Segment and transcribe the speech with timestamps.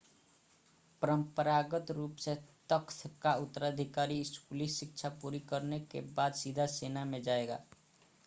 [1.01, 2.33] परंपरागत रूप से
[2.69, 7.59] तख़्त का उत्तराधिकारी स्कूली शिक्षा पूरी करने के बाद सीधे सेना में जाएगा